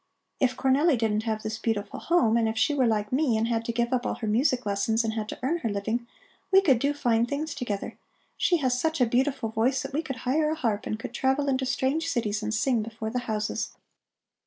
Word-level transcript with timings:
If 0.39 0.57
Cornelli 0.57 0.97
didn't 0.97 1.25
have 1.25 1.43
this 1.43 1.59
beautiful 1.59 1.99
home 1.99 2.35
and 2.35 2.49
if 2.49 2.57
she 2.57 2.73
were 2.73 2.87
like 2.87 3.11
me 3.11 3.37
and 3.37 3.47
had 3.47 3.63
to 3.65 3.71
give 3.71 3.93
up 3.93 4.03
all 4.03 4.15
her 4.15 4.25
music 4.25 4.65
lessons 4.65 5.03
and 5.03 5.13
had 5.13 5.29
to 5.29 5.37
earn 5.43 5.59
her 5.59 5.69
living, 5.69 6.07
we 6.51 6.59
could 6.59 6.79
do 6.79 6.91
fine 6.91 7.27
things 7.27 7.53
together. 7.53 7.95
She 8.35 8.57
has 8.57 8.79
such 8.81 8.99
a 8.99 9.05
beautiful 9.05 9.49
voice 9.49 9.83
that 9.83 9.93
we 9.93 10.01
could 10.01 10.15
hire 10.25 10.49
a 10.49 10.55
harp 10.55 10.87
and 10.87 10.97
could 10.97 11.13
travel 11.13 11.47
into 11.47 11.67
strange 11.67 12.07
cities 12.07 12.41
and 12.41 12.51
sing 12.51 12.81
before 12.81 13.11
the 13.11 13.19
houses. 13.29 13.75